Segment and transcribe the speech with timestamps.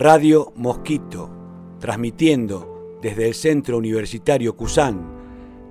[0.00, 1.28] Radio Mosquito,
[1.80, 5.04] transmitiendo desde el Centro Universitario Cusán,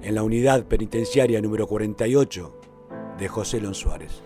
[0.01, 2.59] en la unidad penitenciaria número 48
[3.17, 4.21] de José Lon Suárez.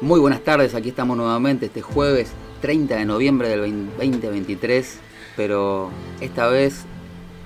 [0.00, 2.32] Muy buenas tardes, aquí estamos nuevamente este jueves
[2.62, 4.98] 30 de noviembre del 2023,
[5.36, 6.84] pero esta vez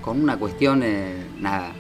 [0.01, 1.75] con una cuestión, eh, nada,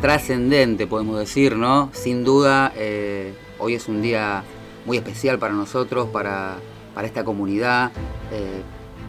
[0.00, 1.90] trascendente podemos decir, ¿no?
[1.92, 4.42] Sin duda, eh, hoy es un día
[4.86, 6.56] muy especial para nosotros, para,
[7.04, 7.92] esta comunidad,
[8.32, 8.62] eh,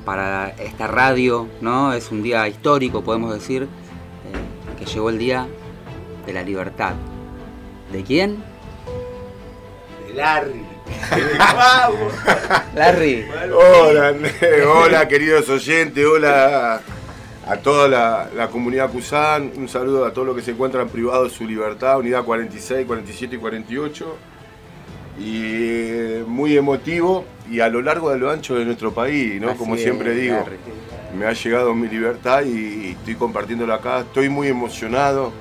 [0.06, 1.94] para esta radio, ¿no?
[1.94, 3.68] Es un día histórico, podemos decir,
[4.78, 5.48] que llegó el día
[6.26, 6.94] de la libertad.
[7.92, 8.44] ¿De quién?
[10.08, 10.66] De Larry.
[12.76, 13.26] Larry.
[13.54, 14.14] Hola,
[14.68, 16.82] hola queridos oyentes, hola
[17.50, 21.38] a toda la, comunidad Cusán, un saludo a todos los que se encuentran privados de
[21.38, 24.18] su libertad, unidad 46, 47 y 48.
[25.20, 29.56] Y eh, muy emotivo y a lo largo de lo ancho de nuestro país, ¿no?
[29.58, 30.46] Como siempre digo,
[31.18, 34.00] me ha llegado mi libertad y estoy compartiéndola acá.
[34.02, 35.34] Estoy muy emocionado,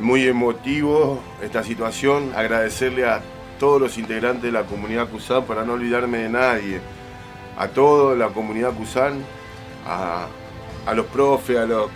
[0.00, 2.32] muy emotivo esta situación.
[2.34, 3.20] Agradecerle a
[3.58, 6.80] todos los integrantes de la comunidad Cusán, para no olvidarme de nadie,
[7.58, 9.24] a toda la comunidad Cusán,
[9.86, 10.26] a,
[10.94, 11.90] los profes, a, los,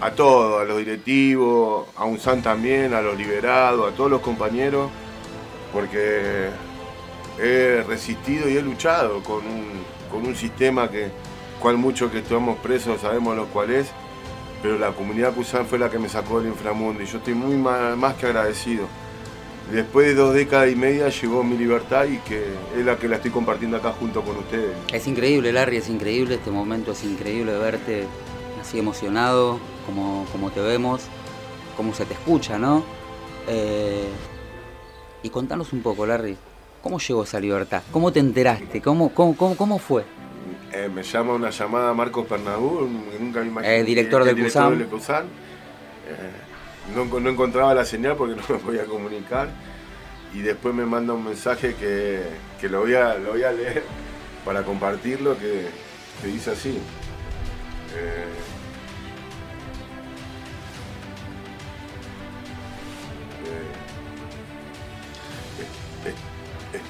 [0.00, 4.90] a todos, a los directivos, a UNSAN también, a los liberados, a todos los compañeros,
[5.72, 6.50] porque
[7.38, 11.10] he resistido y he luchado con un, sistema que,
[11.60, 13.88] cual muchos que estamos presos sabemos lo cual es,
[14.62, 17.56] pero la comunidad Cusán fue la que me sacó del inframundo y yo estoy muy
[17.56, 18.86] más que agradecido
[19.70, 22.44] después de dos décadas y media llegó mi libertad y que
[22.76, 24.76] es la que la estoy compartiendo acá junto con ustedes.
[24.92, 28.06] Es increíble, Larry, es increíble, este momento es increíble verte
[28.60, 31.02] así emocionado, como, como te vemos,
[31.76, 32.84] como se te escucha, ¿no?
[33.48, 34.08] Eh,
[35.22, 36.36] y contanos un poco, Larry,
[36.82, 37.82] ¿cómo llegó esa libertad?
[37.92, 38.80] ¿Cómo te enteraste?
[38.80, 40.04] ¿Cómo, cómo, cómo, fue?
[40.72, 42.88] Eh, me llama una llamada Marcos Pernabú,
[43.20, 43.78] nunca me imaginé.
[43.78, 45.26] Eh, director, del director del CUSAN
[46.94, 49.48] no, encontraba la señal porque no me podía comunicar.
[50.34, 53.82] Y después me manda un mensaje que, lo, voy a, lo voy a leer
[54.44, 55.68] para compartirlo, que,
[56.24, 56.78] dice así.
[57.94, 58.24] Eh,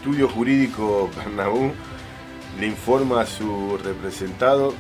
[0.03, 1.71] Estudio Jurídico Carnabú
[2.59, 4.75] le informa a su representado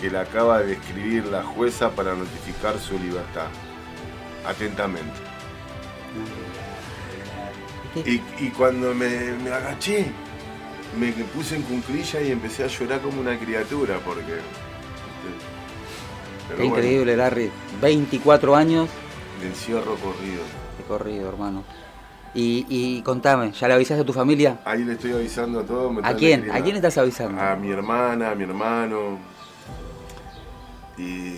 [0.00, 3.48] que le acaba de escribir la jueza para notificar su libertad
[4.46, 5.12] atentamente.
[8.06, 10.06] Y, cuando me, agaché,
[10.98, 14.38] me puse en cunclilla y empecé a llorar como una criatura, porque...
[16.56, 17.50] Qué increíble, Larry.
[17.78, 18.88] 24 años.
[19.38, 20.42] De encierro corrido.
[20.78, 21.62] De corrido, hermano.
[22.34, 24.58] Y, contame, ¿ya le avisaste a tu familia?
[24.64, 25.98] Ahí le estoy avisando a todos.
[26.02, 26.50] ¿A quién?
[26.50, 27.40] ¿A quién estás avisando?
[27.40, 29.18] A mi hermana, a mi hermano.
[30.96, 31.36] Y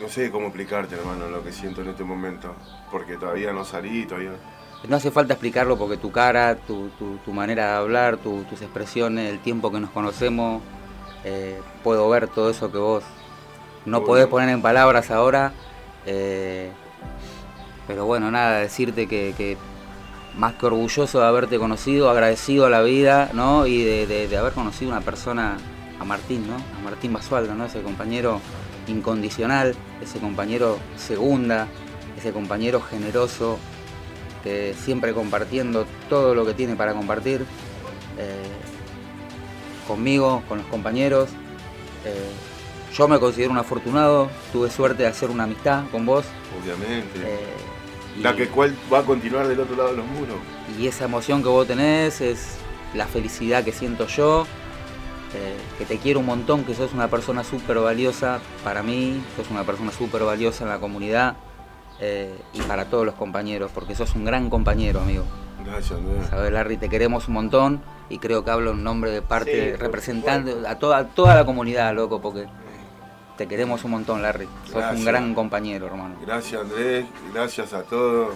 [0.00, 2.54] no sé cómo explicarte, hermano, lo que siento en este momento,
[2.90, 4.32] porque todavía no salí, todavía...
[4.86, 6.90] No hace falta explicarlo porque tu cara, tu,
[7.32, 10.62] manera de hablar, tus expresiones, el tiempo que nos conocemos,
[11.24, 13.02] eh, puedo ver todo eso que vos
[13.86, 15.52] no podés poner en palabras ahora.
[16.06, 16.70] Eh,
[17.88, 19.56] pero bueno, nada, decirte que,
[20.36, 23.66] más que orgulloso de haberte conocido, agradecido a la vida, ¿no?
[23.66, 25.56] Y de, haber conocido una persona,
[25.98, 26.54] a Martín, ¿no?
[26.54, 27.64] A Martín Basualdo, ¿no?
[27.64, 28.40] Ese compañero
[28.86, 31.66] incondicional, ese compañero segunda,
[32.16, 33.58] ese compañero generoso,
[34.44, 37.46] que siempre compartiendo todo lo que tiene para compartir,
[38.18, 38.52] eh,
[39.88, 41.30] conmigo, con los compañeros.
[42.04, 42.30] Eh,
[42.94, 46.26] yo me considero un afortunado, tuve suerte de hacer una amistad con vos.
[46.62, 47.18] Obviamente.
[47.24, 47.77] Eh,
[48.20, 50.36] la que cual va a continuar del otro lado de los muros.
[50.78, 52.58] Y esa emoción que vos tenés es
[52.94, 54.46] la felicidad que siento yo,
[55.78, 59.64] que te quiero un montón, que sos una persona súper valiosa para mí, sos una
[59.64, 61.36] persona súper valiosa en la comunidad
[62.00, 65.24] eh, y para todos los compañeros, porque sos un gran compañero, amigo.
[65.64, 65.98] Gracias.
[66.30, 70.54] Sabes, Larry, te queremos un montón y creo que hablo en nombre de parte, representante
[70.66, 72.46] a toda, toda la comunidad, loco, porque
[73.38, 74.48] te queremos un montón, Larry.
[74.70, 76.16] Sos un gran compañero, hermano.
[76.26, 77.06] Gracias, Andrés.
[77.32, 78.34] Gracias a todos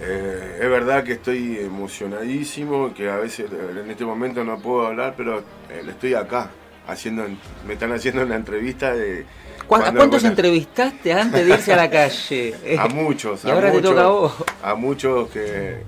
[0.00, 5.14] eh, es verdad que estoy emocionadísimo, que a veces en este momento no puedo hablar,
[5.16, 5.38] pero
[5.70, 6.50] eh, estoy acá,
[6.86, 7.24] haciendo,
[7.66, 9.24] me están haciendo una entrevista de...
[9.62, 12.54] ¿A cuántos entrevistaste antes de irse a la calle?
[12.78, 13.44] a muchos.
[13.46, 14.32] y ahora te toca a vos.
[14.62, 15.82] A muchos que,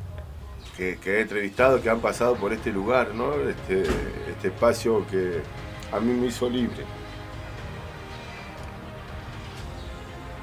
[0.76, 3.34] que, he entrevistado, que han pasado por este lugar, ¿no?
[3.34, 3.82] Este,
[4.28, 5.42] este espacio que
[5.92, 6.82] a mí me hizo libre.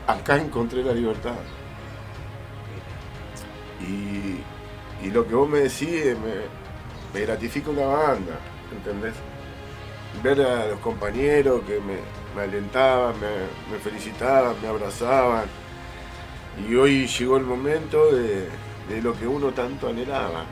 [0.08, 1.36] Acá encontré la libertad.
[3.82, 6.16] Y, lo que vos me decís
[7.14, 8.40] me, gratifica una banda,
[8.76, 9.14] ¿entendés?
[10.24, 15.46] ver a los compañeros que me, alentaban, me, felicitaban, me abrazaban.
[16.68, 18.50] Y hoy llegó el momento de,
[19.02, 20.46] lo que uno tanto anhelaba.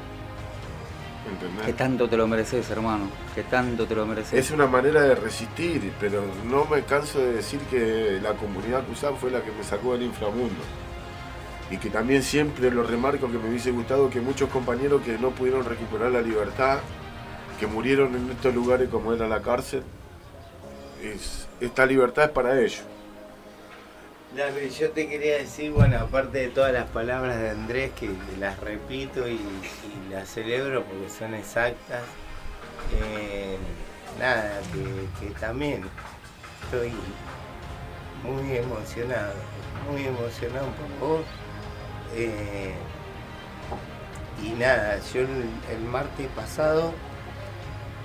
[1.31, 1.65] ¿Entendés?
[1.65, 3.09] Que tanto te lo mereces, hermano.
[3.33, 4.33] Que tanto te lo mereces.
[4.33, 9.15] Es una manera de resistir, pero no me canso de decir que la comunidad CUSAN
[9.17, 10.61] fue la que me sacó del inframundo.
[11.71, 15.31] Y que también siempre lo remarco que me hubiese gustado que muchos compañeros que no
[15.31, 16.79] pudieron recuperar la libertad
[17.59, 19.83] que murieron en estos lugares como era la cárcel,
[21.59, 22.83] esta libertad es para ellos.
[24.80, 28.09] Yo te quería decir, bueno, aparte de todas las palabras de Andrés, que
[28.39, 29.39] las repito y,
[30.09, 32.01] las celebro porque son exactas,
[33.00, 33.57] eh,
[34.19, 34.59] nada,
[35.19, 35.83] que, también
[36.63, 36.91] estoy
[38.24, 39.33] muy emocionado,
[39.89, 40.68] muy emocionado
[41.00, 41.25] por vos.
[42.15, 42.74] Eh,
[44.44, 46.91] y nada, yo el martes pasado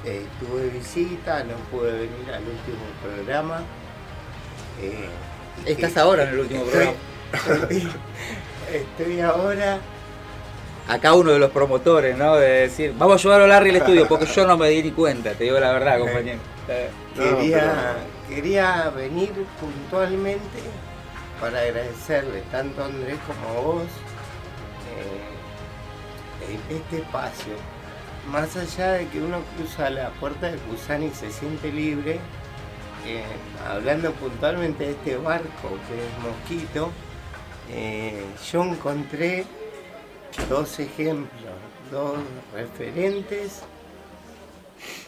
[0.05, 3.63] eh, tuve visita, no pude venir al último programa.
[5.67, 6.93] Eh, ¿Estás ahora en el último programa?
[8.73, 9.79] Estoy, ahora.
[10.89, 12.37] Acá uno de los promotores, ¿no?
[12.37, 14.91] De decir, vamos a ayudar a Larry al estudio, porque yo no me di ni
[14.93, 16.39] cuenta, te digo la verdad, compañero.
[17.15, 17.97] Quería,
[18.29, 20.61] quería venir puntualmente
[21.41, 23.85] para agradecerle tanto a Andrés como a vos
[26.49, 27.55] eh, este espacio
[28.31, 32.21] más allá de que uno cruza la puerta de Busan y se siente libre,
[33.09, 33.25] eh,
[33.67, 36.91] hablando puntualmente de este barco que es Mosquito,
[37.71, 39.45] eh, yo encontré
[40.49, 41.55] dos ejemplos,
[41.91, 42.19] dos
[42.53, 43.63] referentes.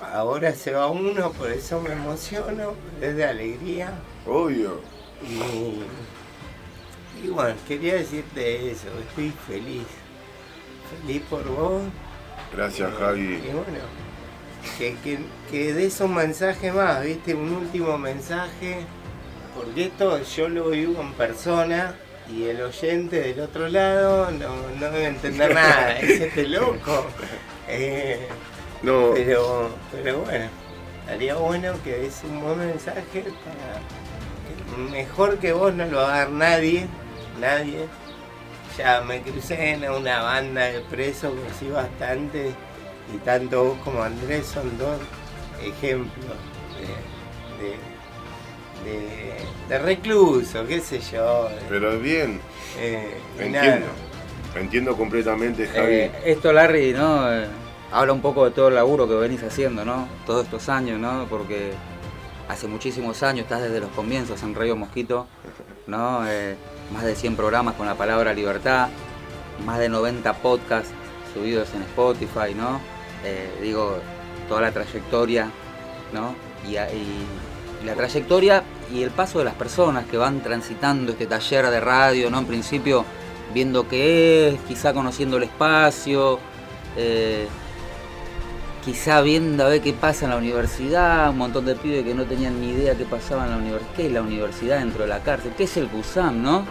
[0.00, 3.93] Ahora se va uno, por eso me emociono, es de alegría.
[4.26, 4.81] Obvio.
[7.23, 9.87] y bueno, quería decirte eso, estoy feliz.
[11.05, 11.82] Feliz por vos
[12.52, 13.35] Gracias, Javi.
[13.35, 13.79] Y bueno,
[14.78, 15.18] que, que,
[15.50, 17.34] que des un mensaje más, ¿viste?
[17.34, 18.78] Un último mensaje,
[19.56, 21.94] porque esto yo lo vivo en persona
[22.28, 24.48] y el oyente del otro lado no,
[24.78, 27.06] no debe entender nada, es este loco.
[27.68, 28.26] Eh,
[28.82, 29.12] no.
[29.14, 30.46] Pero, pero bueno,
[31.02, 33.80] estaría bueno que des un buen mensaje para
[34.90, 36.86] mejor que vos no lo va a dar nadie,
[37.40, 37.86] nadie
[38.78, 42.52] ya me crucé en una banda de presos, sí bastante,
[43.14, 44.98] y tanto vos como Andrés son dos
[45.62, 46.36] ejemplos
[49.68, 51.48] de, recluso, qué sé yo.
[51.68, 52.40] Pero bien,
[52.78, 53.86] eh, entiendo,
[54.56, 55.94] entiendo completamente, Javi.
[55.94, 57.32] Eh, esto, Larry, ¿no?
[57.32, 57.46] Eh,
[57.92, 60.08] habla un poco de todo el laburo que venís haciendo, ¿no?
[60.26, 61.26] Todos estos años, ¿no?
[61.28, 61.72] Porque
[62.48, 65.26] hace muchísimos años, estás desde los comienzos en Radio Mosquito,
[65.86, 66.22] ¿no?
[66.92, 68.88] más de 100 programas con la palabra libertad,
[69.64, 70.90] más de 90 podcasts
[71.32, 72.80] subidos en Spotify, ¿no?
[73.25, 73.99] Eh, digo,
[74.49, 75.50] toda la trayectoria,
[76.12, 76.34] ¿no?
[76.69, 76.75] Y,
[77.84, 78.62] la trayectoria
[78.93, 82.38] y el paso de las personas que van transitando este taller de radio, ¿no?
[82.38, 83.06] En principio
[83.55, 86.38] viendo qué es, quizá conociendo el espacio,
[86.96, 87.49] eh,
[88.84, 92.25] quizá viendo a ver qué pasa en la universidad, un montón de pibes que no
[92.25, 95.20] tenían ni idea qué pasaba en la universidad, qué es la universidad dentro de la
[95.20, 96.64] cárcel, qué es el CUSAM, ¿no?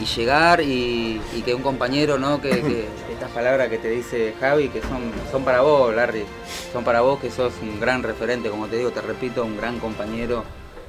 [0.00, 2.40] Y llegar y, que un compañero, ¿no?
[2.40, 2.50] Que,
[3.12, 6.24] estas palabras que te dice Javi, que son, son para vos, Larry,
[6.72, 9.78] son para vos que sos un gran referente, como te digo, te repito, un gran
[9.80, 10.44] compañero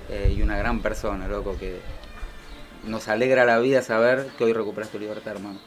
[0.10, 1.80] eh, y una gran persona, loco, que
[2.86, 5.60] nos alegra la vida saber que hoy recuperas tu libertad, hermano.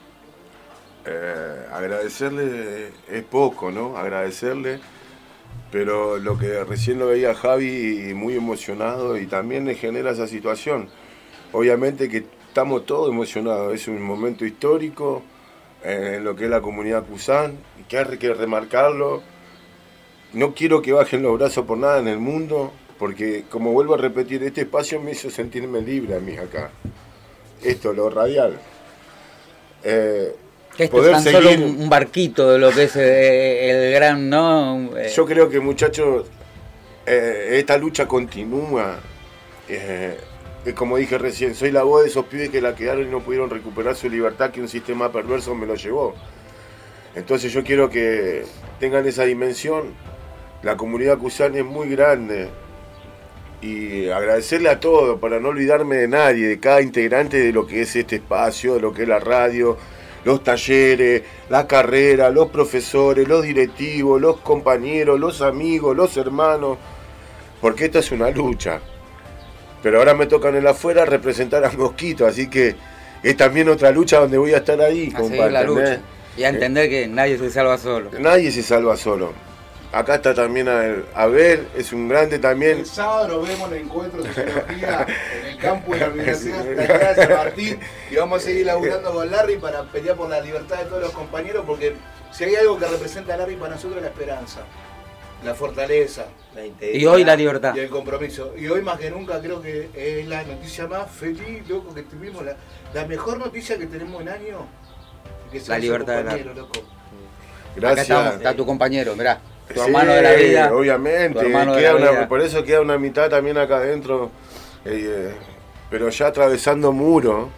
[1.04, 3.96] Eh, agradecerle es poco, ¿no?
[3.96, 4.78] Agradecerle,
[5.70, 10.88] pero lo que recién lo veía Javi muy emocionado y también le genera esa situación.
[11.52, 15.22] Obviamente que estamos todos emocionados, es un momento histórico
[15.82, 17.56] eh, en lo que es la comunidad Cusán,
[17.88, 19.22] que hay que remarcarlo.
[20.34, 23.96] No quiero que bajen los brazos por nada en el mundo, porque como vuelvo a
[23.96, 26.70] repetir, este espacio me hizo sentirme libre a mí acá.
[27.62, 28.58] Esto, lo radial.
[29.82, 30.36] Eh,
[30.76, 34.90] esto es tan solo un, barquito de lo que es eh, el gran, ¿no?
[34.98, 36.26] Eh, Yo creo que muchachos,
[37.06, 38.98] eh, esta lucha continúa.
[40.74, 43.50] Como dije recién, soy la voz de esos pibes que la quedaron y no pudieron
[43.50, 46.14] recuperar su libertad que un sistema perverso me lo llevó.
[47.16, 48.44] Entonces yo quiero que
[48.78, 49.92] tengan esa dimensión.
[50.62, 52.48] La comunidad Cusán es muy grande.
[53.60, 57.82] Y agradecerle a todos, para no olvidarme de nadie, de cada integrante de lo que
[57.82, 59.76] es este espacio, de lo que es la radio,
[60.24, 66.78] los talleres, la carrera, los profesores, los directivos, los compañeros, los amigos, los hermanos,
[67.60, 68.80] porque esta es una lucha.
[69.82, 72.76] Pero ahora me toca en el afuera representar a Mosquito, así que
[73.22, 75.12] es también otra lucha donde voy a estar ahí,
[75.50, 76.00] la lucha.
[76.36, 78.10] Y a entender que nadie se salva solo.
[78.18, 79.32] Nadie se salva solo.
[79.92, 80.66] Acá está también
[81.14, 82.78] Abel, es un grande también.
[82.78, 85.06] El sábado nos vemos en el encuentro de sociología
[85.42, 87.78] en el campus de la Universidad de San Martín
[88.10, 91.10] y vamos a seguir laburando con Larry para pelear por la libertad de todos los
[91.10, 91.94] compañeros porque
[92.30, 94.60] si hay algo que representa a Larry para nosotros es la esperanza,
[95.44, 96.26] la fortaleza.
[96.54, 97.74] La y hoy la libertad.
[97.74, 98.54] Y el compromiso.
[98.56, 102.44] Y hoy más que nunca creo que es la noticia más feliz, loco, que tuvimos,
[102.44, 102.56] la,
[102.94, 104.66] la mejor noticia que tenemos en año.
[105.50, 106.54] Que la libertad de la...
[106.54, 106.80] loco.
[107.76, 108.10] Gracias.
[108.10, 109.40] Acá está tu compañero, mirá
[109.72, 110.74] tu hermano de la vida.
[110.74, 114.30] Obviamente, por eso queda una mitad también acá adentro,
[114.84, 115.34] eh,
[115.90, 117.50] pero ya atravesando muro,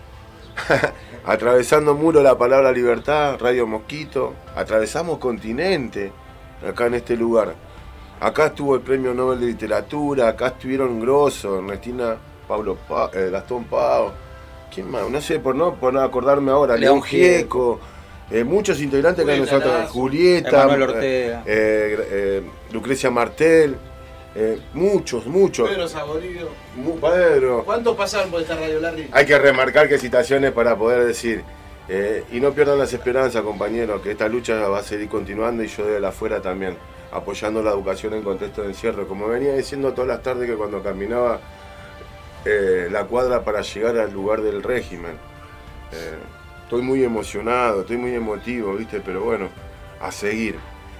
[1.26, 6.12] atravesando muro la palabra libertad, Radio Mosquito, atravesamos continente
[6.66, 7.54] acá en este lugar.
[8.20, 12.16] Acá estuvo el Premio Nobel de Literatura, acá estuvieron Grosso, Ernestina
[12.48, 12.78] Pablo
[13.12, 14.12] eh, Gastón Pau,
[14.72, 15.08] ¿quién más?
[15.08, 17.80] No sé, por no, por no acordarme ahora, León, Gieco
[18.30, 20.66] eh, muchos integrantes que nosotros, Julieta,
[21.02, 22.42] eh, eh,
[22.72, 23.76] Lucrecia Martel,
[24.72, 25.68] muchos, muchos.
[25.68, 26.48] Pedro Saborido.
[27.00, 27.64] Pedro.
[27.64, 29.08] ¿Cuántos pasaron por esta radio, Larry?
[29.12, 31.44] Hay que remarcar que citaciones para poder decir.
[32.32, 35.84] y no pierdan las esperanzas, compañeros, que esta lucha va a seguir continuando y yo
[35.84, 36.76] de la afuera también,
[37.14, 39.08] apoyando la educación en contexto de encierro.
[39.08, 41.40] Como venía diciendo todas las tardes que cuando caminaba
[42.44, 45.16] la cuadra para llegar al lugar del régimen
[46.64, 49.00] estoy muy emocionado, estoy muy emotivo, ¿viste?
[49.00, 49.48] Pero bueno,
[50.00, 50.56] a seguir.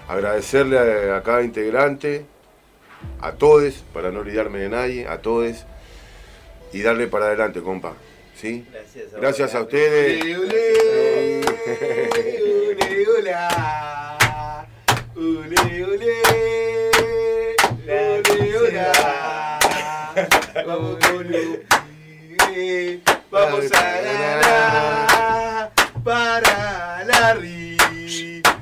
[0.07, 2.27] Agradecerle a, cada integrante,
[3.21, 5.65] a todos, para no olvidarme de nadie, a todos,
[6.73, 7.95] y darle para adelante, compa.
[8.37, 8.67] ¿Sí?
[8.71, 10.23] Gracias a, Gracias a ustedes.
[23.31, 25.71] Vamos a ganar
[26.03, 27.37] para la,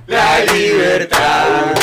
[0.07, 1.75] la libertad.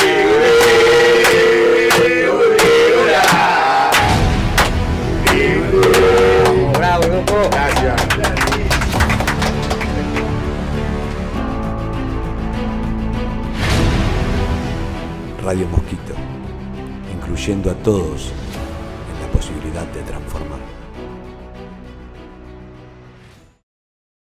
[6.78, 7.48] Bravo, loco.
[7.50, 8.00] Gracias.
[15.42, 16.14] Radio Mosquito,
[17.12, 18.32] incluyendo a todos